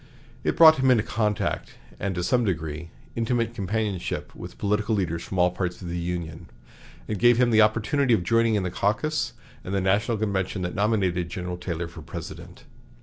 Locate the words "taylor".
11.55-11.87